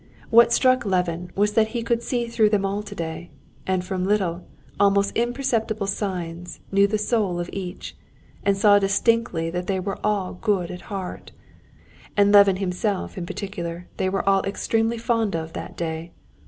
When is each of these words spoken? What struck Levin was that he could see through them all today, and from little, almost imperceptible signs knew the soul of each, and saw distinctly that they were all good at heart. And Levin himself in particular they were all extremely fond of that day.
What 0.31 0.51
struck 0.51 0.83
Levin 0.83 1.29
was 1.35 1.53
that 1.53 1.67
he 1.77 1.83
could 1.83 2.01
see 2.01 2.25
through 2.27 2.49
them 2.49 2.65
all 2.65 2.81
today, 2.81 3.29
and 3.67 3.85
from 3.85 4.03
little, 4.03 4.47
almost 4.79 5.15
imperceptible 5.15 5.85
signs 5.85 6.59
knew 6.71 6.87
the 6.87 6.97
soul 6.97 7.39
of 7.39 7.51
each, 7.53 7.95
and 8.43 8.57
saw 8.57 8.79
distinctly 8.79 9.51
that 9.51 9.67
they 9.67 9.79
were 9.79 9.99
all 10.03 10.33
good 10.33 10.71
at 10.71 10.81
heart. 10.89 11.33
And 12.17 12.31
Levin 12.31 12.55
himself 12.55 13.15
in 13.15 13.27
particular 13.27 13.89
they 13.97 14.09
were 14.09 14.27
all 14.27 14.41
extremely 14.43 14.97
fond 14.97 15.35
of 15.35 15.53
that 15.53 15.77
day. 15.77 16.13